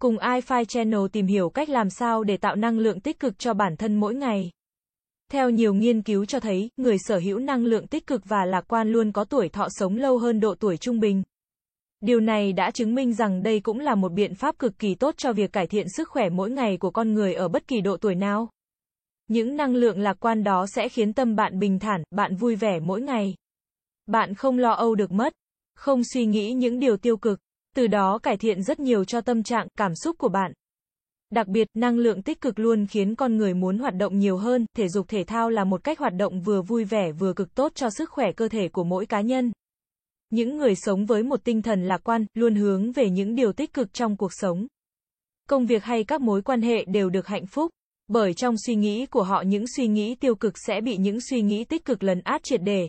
[0.00, 3.54] Cùng iFi Channel tìm hiểu cách làm sao để tạo năng lượng tích cực cho
[3.54, 4.50] bản thân mỗi ngày.
[5.30, 8.64] Theo nhiều nghiên cứu cho thấy, người sở hữu năng lượng tích cực và lạc
[8.68, 11.22] quan luôn có tuổi thọ sống lâu hơn độ tuổi trung bình.
[12.00, 15.14] Điều này đã chứng minh rằng đây cũng là một biện pháp cực kỳ tốt
[15.16, 17.96] cho việc cải thiện sức khỏe mỗi ngày của con người ở bất kỳ độ
[17.96, 18.48] tuổi nào.
[19.28, 22.80] Những năng lượng lạc quan đó sẽ khiến tâm bạn bình thản, bạn vui vẻ
[22.80, 23.34] mỗi ngày.
[24.06, 25.32] Bạn không lo âu được mất,
[25.74, 27.40] không suy nghĩ những điều tiêu cực,
[27.76, 30.52] từ đó cải thiện rất nhiều cho tâm trạng, cảm xúc của bạn.
[31.30, 34.66] Đặc biệt, năng lượng tích cực luôn khiến con người muốn hoạt động nhiều hơn,
[34.76, 37.72] thể dục thể thao là một cách hoạt động vừa vui vẻ vừa cực tốt
[37.74, 39.52] cho sức khỏe cơ thể của mỗi cá nhân.
[40.30, 43.72] Những người sống với một tinh thần lạc quan, luôn hướng về những điều tích
[43.72, 44.66] cực trong cuộc sống.
[45.48, 47.70] Công việc hay các mối quan hệ đều được hạnh phúc,
[48.08, 51.42] bởi trong suy nghĩ của họ những suy nghĩ tiêu cực sẽ bị những suy
[51.42, 52.88] nghĩ tích cực lấn át triệt để.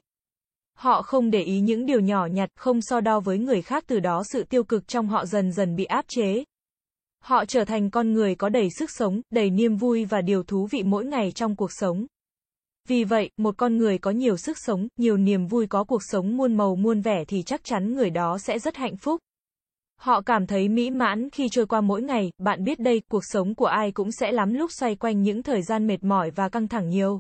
[0.82, 4.00] Họ không để ý những điều nhỏ nhặt, không so đo với người khác từ
[4.00, 6.44] đó sự tiêu cực trong họ dần dần bị áp chế.
[7.24, 10.68] Họ trở thành con người có đầy sức sống, đầy niềm vui và điều thú
[10.72, 12.06] vị mỗi ngày trong cuộc sống.
[12.88, 16.38] Vì vậy, một con người có nhiều sức sống, nhiều niềm vui có cuộc sống
[16.38, 19.22] muôn màu muôn vẻ thì chắc chắn người đó sẽ rất hạnh phúc.
[20.00, 23.56] Họ cảm thấy mỹ mãn khi trôi qua mỗi ngày, bạn biết đây, cuộc sống
[23.56, 26.68] của ai cũng sẽ lắm lúc xoay quanh những thời gian mệt mỏi và căng
[26.68, 27.20] thẳng nhiều.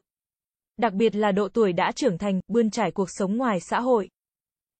[0.81, 4.09] Đặc biệt là độ tuổi đã trưởng thành, bươn trải cuộc sống ngoài xã hội.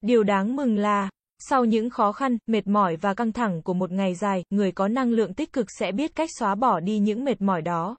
[0.02, 3.92] Điều đáng mừng là, sau những khó khăn, mệt mỏi và căng thẳng của một
[3.92, 7.24] ngày dài, người có năng lượng tích cực sẽ biết cách xóa bỏ đi những
[7.24, 7.98] mệt mỏi đó.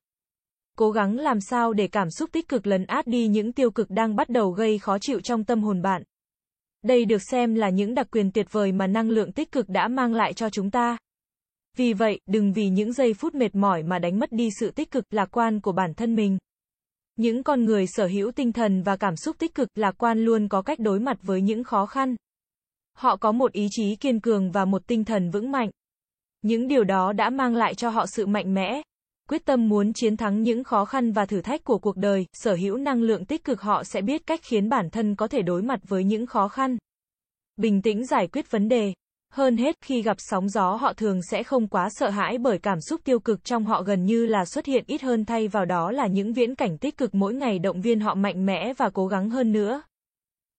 [0.78, 3.90] Cố gắng làm sao để cảm xúc tích cực lấn át đi những tiêu cực
[3.90, 6.02] đang bắt đầu gây khó chịu trong tâm hồn bạn.
[6.82, 9.88] Đây được xem là những đặc quyền tuyệt vời mà năng lượng tích cực đã
[9.88, 10.96] mang lại cho chúng ta.
[11.76, 14.90] Vì vậy, đừng vì những giây phút mệt mỏi mà đánh mất đi sự tích
[14.90, 16.38] cực, lạc quan của bản thân mình.
[17.16, 20.48] Những con người sở hữu tinh thần và cảm xúc tích cực, lạc quan luôn
[20.48, 22.16] có cách đối mặt với những khó khăn.
[22.96, 25.70] Họ có một ý chí kiên cường và một tinh thần vững mạnh.
[26.42, 28.82] Những điều đó đã mang lại cho họ sự mạnh mẽ,
[29.28, 32.54] quyết tâm muốn chiến thắng những khó khăn và thử thách của cuộc đời, sở
[32.54, 35.62] hữu năng lượng tích cực họ sẽ biết cách khiến bản thân có thể đối
[35.62, 36.76] mặt với những khó khăn.
[37.56, 38.92] Bình tĩnh giải quyết vấn đề.
[39.34, 42.80] Hơn hết, khi gặp sóng gió họ thường sẽ không quá sợ hãi bởi cảm
[42.80, 45.90] xúc tiêu cực trong họ gần như là xuất hiện ít hơn thay vào đó
[45.90, 49.06] là những viễn cảnh tích cực mỗi ngày động viên họ mạnh mẽ và cố
[49.06, 49.82] gắng hơn nữa.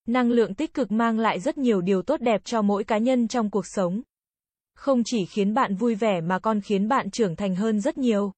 [0.07, 3.27] Năng lượng tích cực mang lại rất nhiều điều tốt đẹp cho mỗi cá nhân
[3.27, 4.01] trong cuộc sống.
[4.75, 8.31] Không chỉ khiến bạn vui vẻ mà còn khiến bạn trưởng thành hơn rất nhiều.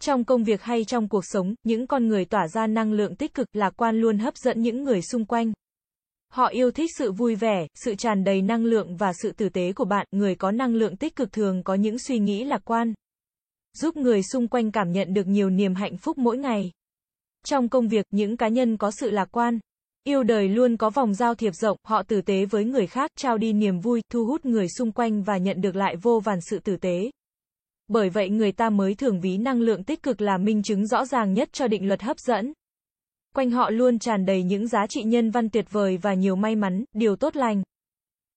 [0.00, 3.34] Trong công việc hay trong cuộc sống, những con người tỏa ra năng lượng tích
[3.34, 5.52] cực, lạc quan luôn hấp dẫn những người xung quanh.
[6.34, 9.72] Họ yêu thích sự vui vẻ, sự tràn đầy năng lượng và sự tử tế
[9.72, 12.94] của bạn, người có năng lượng tích cực thường có những suy nghĩ lạc quan.
[13.72, 16.70] Giúp người xung quanh cảm nhận được nhiều niềm hạnh phúc mỗi ngày.
[17.46, 19.58] Trong công việc, những cá nhân có sự lạc quan,
[20.04, 23.38] yêu đời luôn có vòng giao thiệp rộng, họ tử tế với người khác, trao
[23.38, 26.58] đi niềm vui, thu hút người xung quanh và nhận được lại vô vàn sự
[26.58, 27.10] tử tế.
[27.88, 31.04] Bởi vậy người ta mới thường ví năng lượng tích cực là minh chứng rõ
[31.04, 32.52] ràng nhất cho định luật hấp dẫn.
[33.34, 36.56] Quanh họ luôn tràn đầy những giá trị nhân văn tuyệt vời và nhiều may
[36.56, 37.62] mắn, điều tốt lành.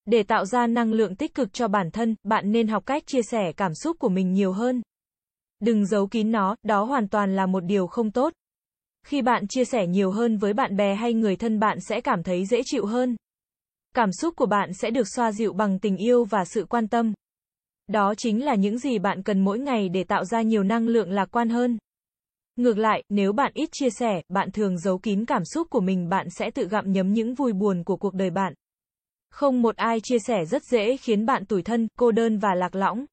[0.06, 3.22] Để tạo ra năng lượng tích cực cho bản thân, bạn nên học cách chia
[3.22, 4.82] sẻ cảm xúc của mình nhiều hơn.
[5.60, 8.32] Đừng giấu kín nó, đó hoàn toàn là một điều không tốt.
[9.06, 12.22] Khi bạn chia sẻ nhiều hơn với bạn bè hay người thân bạn sẽ cảm
[12.22, 13.16] thấy dễ chịu hơn.
[13.94, 17.12] Cảm xúc của bạn sẽ được xoa dịu bằng tình yêu và sự quan tâm.
[17.86, 21.10] Đó chính là những gì bạn cần mỗi ngày để tạo ra nhiều năng lượng
[21.10, 21.78] lạc quan hơn.
[22.58, 26.08] Ngược lại, nếu bạn ít chia sẻ, bạn thường giấu kín cảm xúc của mình
[26.08, 28.54] bạn sẽ tự gặm nhấm những vui buồn của cuộc đời bạn.
[29.30, 32.74] Không một ai chia sẻ rất dễ khiến bạn tủi thân, cô đơn và lạc
[32.74, 33.04] lõng.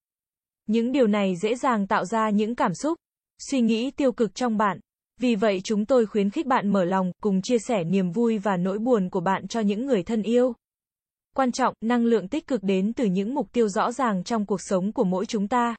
[0.66, 2.98] Những điều này dễ dàng tạo ra những cảm xúc,
[3.38, 4.80] suy nghĩ tiêu cực trong bạn.
[5.20, 8.56] Vì vậy chúng tôi khuyến khích bạn mở lòng, cùng chia sẻ niềm vui và
[8.56, 10.52] nỗi buồn của bạn cho những người thân yêu.
[11.36, 14.60] Quan trọng, năng lượng tích cực đến từ những mục tiêu rõ ràng trong cuộc
[14.60, 15.76] sống của mỗi chúng ta.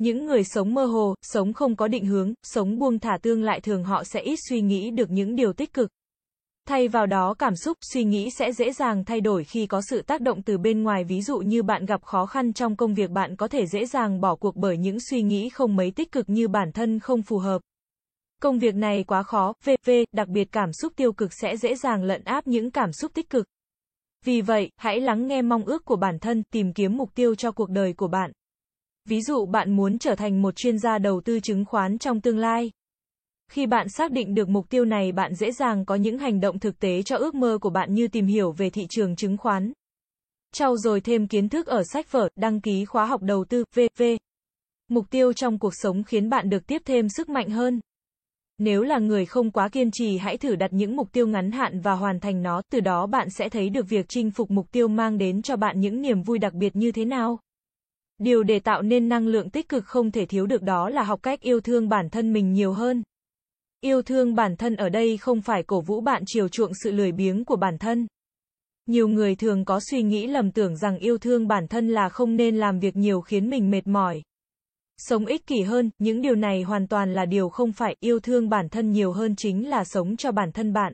[0.00, 3.60] Những người sống mơ hồ, sống không có định hướng, sống buông thả tương lại
[3.60, 5.90] thường họ sẽ ít suy nghĩ được những điều tích cực.
[6.68, 10.02] Thay vào đó cảm xúc, suy nghĩ sẽ dễ dàng thay đổi khi có sự
[10.02, 13.10] tác động từ bên ngoài ví dụ như bạn gặp khó khăn trong công việc
[13.10, 16.28] bạn có thể dễ dàng bỏ cuộc bởi những suy nghĩ không mấy tích cực
[16.28, 17.60] như bản thân không phù hợp.
[18.42, 22.02] Công việc này quá khó, VV, đặc biệt cảm xúc tiêu cực sẽ dễ dàng
[22.02, 23.46] lận áp những cảm xúc tích cực.
[24.24, 27.52] Vì vậy, hãy lắng nghe mong ước của bản thân, tìm kiếm mục tiêu cho
[27.52, 28.32] cuộc đời của bạn.
[29.04, 32.38] Ví dụ bạn muốn trở thành một chuyên gia đầu tư chứng khoán trong tương
[32.38, 32.70] lai.
[33.52, 36.58] Khi bạn xác định được mục tiêu này bạn dễ dàng có những hành động
[36.58, 39.72] thực tế cho ước mơ của bạn như tìm hiểu về thị trường chứng khoán.
[40.52, 44.02] Trau dồi thêm kiến thức ở sách vở, đăng ký khóa học đầu tư, v.v.
[44.88, 47.80] Mục tiêu trong cuộc sống khiến bạn được tiếp thêm sức mạnh hơn.
[48.58, 51.80] Nếu là người không quá kiên trì hãy thử đặt những mục tiêu ngắn hạn
[51.80, 54.88] và hoàn thành nó, từ đó bạn sẽ thấy được việc chinh phục mục tiêu
[54.88, 57.38] mang đến cho bạn những niềm vui đặc biệt như thế nào.
[58.20, 61.20] Điều để tạo nên năng lượng tích cực không thể thiếu được đó là học
[61.22, 63.02] cách yêu thương bản thân mình nhiều hơn.
[63.80, 67.12] Yêu thương bản thân ở đây không phải cổ vũ bạn chiều chuộng sự lười
[67.12, 68.06] biếng của bản thân.
[68.86, 72.36] Nhiều người thường có suy nghĩ lầm tưởng rằng yêu thương bản thân là không
[72.36, 74.22] nên làm việc nhiều khiến mình mệt mỏi.
[74.98, 78.48] Sống ích kỷ hơn, những điều này hoàn toàn là điều không phải, yêu thương
[78.48, 80.92] bản thân nhiều hơn chính là sống cho bản thân bạn.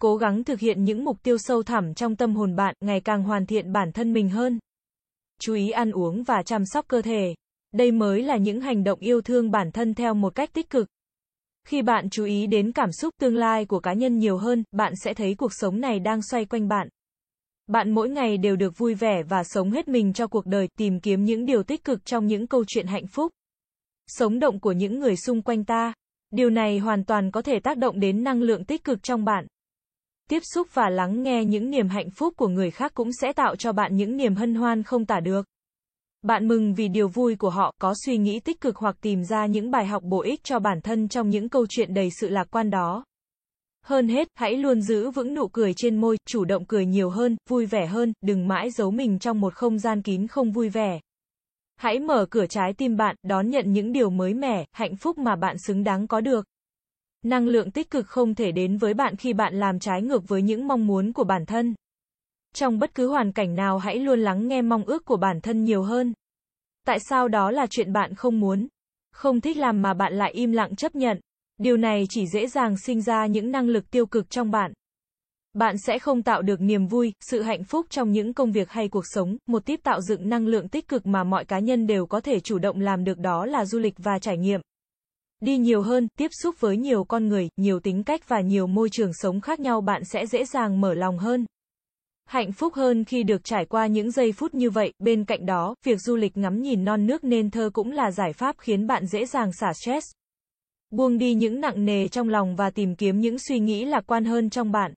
[0.00, 3.22] Cố gắng thực hiện những mục tiêu sâu thẳm trong tâm hồn bạn, ngày càng
[3.22, 4.58] hoàn thiện bản thân mình hơn.
[5.40, 7.34] Chú ý ăn uống và chăm sóc cơ thể.
[7.72, 10.88] Đây mới là những hành động yêu thương bản thân theo một cách tích cực.
[11.64, 14.92] Khi bạn chú ý đến cảm xúc tương lai của cá nhân nhiều hơn, bạn
[15.04, 16.88] sẽ thấy cuộc sống này đang xoay quanh bạn.
[17.66, 21.00] Bạn mỗi ngày đều được vui vẻ và sống hết mình cho cuộc đời, tìm
[21.00, 23.32] kiếm những điều tích cực trong những câu chuyện hạnh phúc.
[24.06, 25.92] Sống động của những người xung quanh ta.
[26.30, 29.46] Điều này hoàn toàn có thể tác động đến năng lượng tích cực trong bạn.
[30.28, 33.56] Tiếp xúc và lắng nghe những niềm hạnh phúc của người khác cũng sẽ tạo
[33.56, 35.46] cho bạn những niềm hân hoan không tả được.
[36.22, 39.46] Bạn mừng vì điều vui của họ, có suy nghĩ tích cực hoặc tìm ra
[39.46, 42.48] những bài học bổ ích cho bản thân trong những câu chuyện đầy sự lạc
[42.50, 43.04] quan đó.
[43.84, 47.36] Hơn hết, hãy luôn giữ vững nụ cười trên môi, chủ động cười nhiều hơn,
[47.48, 51.00] vui vẻ hơn, đừng mãi giấu mình trong một không gian kín không vui vẻ.
[51.76, 55.36] Hãy mở cửa trái tim bạn, đón nhận những điều mới mẻ, hạnh phúc mà
[55.36, 56.46] bạn xứng đáng có được.
[57.28, 60.42] Năng lượng tích cực không thể đến với bạn khi bạn làm trái ngược với
[60.42, 61.74] những mong muốn của bản thân.
[62.54, 65.64] Trong bất cứ hoàn cảnh nào hãy luôn lắng nghe mong ước của bản thân
[65.64, 66.12] nhiều hơn.
[66.86, 68.68] Tại sao đó là chuyện bạn không muốn?
[69.12, 71.20] Không thích làm mà bạn lại im lặng chấp nhận.
[71.58, 74.72] Điều này chỉ dễ dàng sinh ra những năng lực tiêu cực trong bạn.
[75.52, 78.88] Bạn sẽ không tạo được niềm vui, sự hạnh phúc trong những công việc hay
[78.88, 79.36] cuộc sống.
[79.46, 82.40] Một tip tạo dựng năng lượng tích cực mà mọi cá nhân đều có thể
[82.40, 84.60] chủ động làm được đó là du lịch và trải nghiệm.
[85.40, 88.88] Đi nhiều hơn, tiếp xúc với nhiều con người, nhiều tính cách và nhiều môi
[88.90, 91.46] trường sống khác nhau bạn sẽ dễ dàng mở lòng hơn.
[92.26, 95.74] Hạnh phúc hơn khi được trải qua những giây phút như vậy, bên cạnh đó,
[95.84, 99.06] việc du lịch ngắm nhìn non nước nên thơ cũng là giải pháp khiến bạn
[99.06, 100.06] dễ dàng xả stress.
[100.90, 104.24] Buông đi những nặng nề trong lòng và tìm kiếm những suy nghĩ lạc quan
[104.24, 104.94] hơn trong bạn.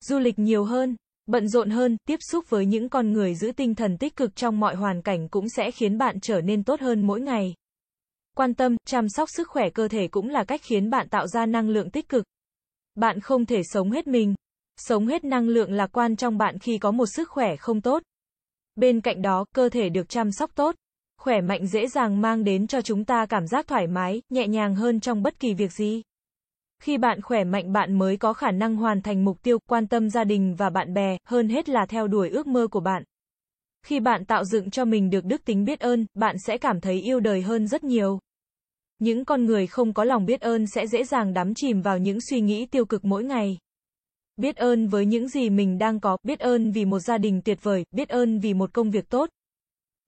[0.00, 3.74] Du lịch nhiều hơn, bận rộn hơn, tiếp xúc với những con người giữ tinh
[3.74, 7.06] thần tích cực trong mọi hoàn cảnh cũng sẽ khiến bạn trở nên tốt hơn
[7.06, 7.54] mỗi ngày.
[8.34, 11.46] Quan tâm, chăm sóc sức khỏe cơ thể cũng là cách khiến bạn tạo ra
[11.46, 12.24] năng lượng tích cực.
[12.94, 14.34] Bạn không thể sống hết mình.
[14.76, 18.02] Sống hết năng lượng lạc quan trong bạn khi có một sức khỏe không tốt.
[18.74, 20.74] Bên cạnh đó, cơ thể được chăm sóc tốt.
[21.20, 24.74] Khỏe mạnh dễ dàng mang đến cho chúng ta cảm giác thoải mái, nhẹ nhàng
[24.74, 26.02] hơn trong bất kỳ việc gì.
[26.82, 30.10] Khi bạn khỏe mạnh bạn mới có khả năng hoàn thành mục tiêu, quan tâm
[30.10, 33.02] gia đình và bạn bè, hơn hết là theo đuổi ước mơ của bạn.
[33.84, 37.00] Khi bạn tạo dựng cho mình được đức tính biết ơn, bạn sẽ cảm thấy
[37.00, 38.18] yêu đời hơn rất nhiều.
[38.98, 42.18] Những con người không có lòng biết ơn sẽ dễ dàng đắm chìm vào những
[42.20, 43.58] suy nghĩ tiêu cực mỗi ngày.
[44.36, 47.58] Biết ơn với những gì mình đang có, biết ơn vì một gia đình tuyệt
[47.62, 49.30] vời, biết ơn vì một công việc tốt.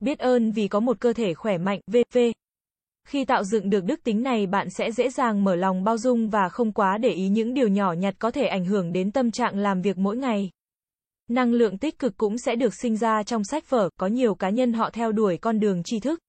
[0.00, 2.18] Biết ơn vì có một cơ thể khỏe mạnh, v.v.
[3.08, 6.28] Khi tạo dựng được đức tính này bạn sẽ dễ dàng mở lòng bao dung
[6.28, 9.30] và không quá để ý những điều nhỏ nhặt có thể ảnh hưởng đến tâm
[9.30, 10.50] trạng làm việc mỗi ngày.
[11.28, 14.50] Năng lượng tích cực cũng sẽ được sinh ra trong sách vở, có nhiều cá
[14.50, 16.20] nhân họ theo đuổi con đường tri thức.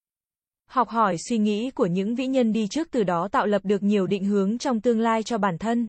[0.69, 3.83] Học hỏi suy nghĩ của những vĩ nhân đi trước từ đó tạo lập được
[3.83, 5.88] nhiều định hướng trong tương lai cho bản thân.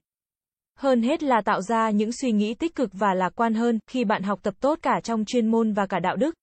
[0.78, 4.05] Hơn hết là tạo ra những suy nghĩ tích cực và lạc quan hơn, khi
[4.05, 6.34] bạn học tập tốt cả trong chuyên môn và cả đạo đức.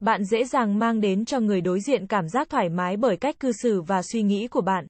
[0.00, 3.40] Bạn dễ dàng mang đến cho người đối diện cảm giác thoải mái bởi cách
[3.40, 4.86] cư xử và suy nghĩ của bạn.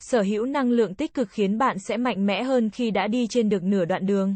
[0.00, 3.26] Sở hữu năng lượng tích cực khiến bạn sẽ mạnh mẽ hơn khi đã đi
[3.26, 4.34] trên được nửa đoạn đường.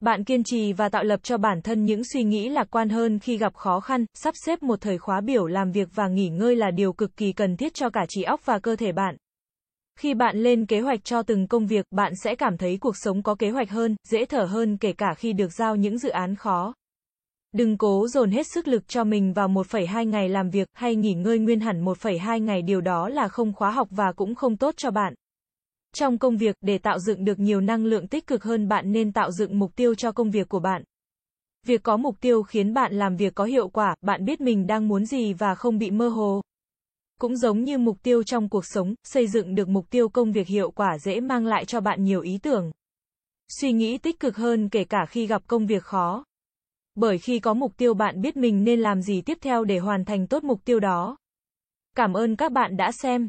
[0.00, 3.18] Bạn kiên trì và tạo lập cho bản thân những suy nghĩ lạc quan hơn
[3.18, 6.56] khi gặp khó khăn, sắp xếp một thời khóa biểu làm việc và nghỉ ngơi
[6.56, 9.16] là điều cực kỳ cần thiết cho cả trí óc và cơ thể bạn.
[9.98, 13.22] Khi bạn lên kế hoạch cho từng công việc, bạn sẽ cảm thấy cuộc sống
[13.22, 16.36] có kế hoạch hơn, dễ thở hơn kể cả khi được giao những dự án
[16.36, 16.74] khó.
[17.52, 21.14] Đừng cố dồn hết sức lực cho mình vào 1,2 ngày làm việc hay nghỉ
[21.14, 24.74] ngơi nguyên hẳn 1,2 ngày điều đó là không khóa học và cũng không tốt
[24.76, 25.14] cho bạn.
[25.98, 29.12] Trong công việc, để tạo dựng được nhiều năng lượng tích cực hơn bạn nên
[29.12, 30.82] tạo dựng mục tiêu cho công việc của bạn.
[31.66, 34.88] Việc có mục tiêu khiến bạn làm việc có hiệu quả, bạn biết mình đang
[34.88, 36.42] muốn gì và không bị mơ hồ.
[37.20, 40.46] Cũng giống như mục tiêu trong cuộc sống, xây dựng được mục tiêu công việc
[40.46, 42.70] hiệu quả dễ mang lại cho bạn nhiều ý tưởng.
[43.60, 46.24] Suy nghĩ tích cực hơn kể cả khi gặp công việc khó.
[46.94, 50.04] Bởi khi có mục tiêu bạn biết mình nên làm gì tiếp theo để hoàn
[50.04, 51.16] thành tốt mục tiêu đó.
[51.94, 53.28] Cảm ơn các bạn đã xem